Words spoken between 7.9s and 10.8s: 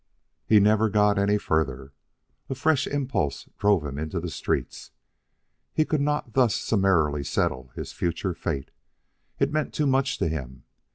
future fate. It meant too much to him.